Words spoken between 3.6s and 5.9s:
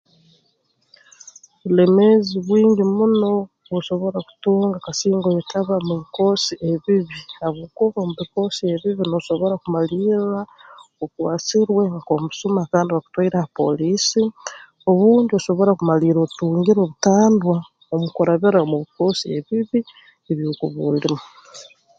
osobora kutunga kasinga oyetaba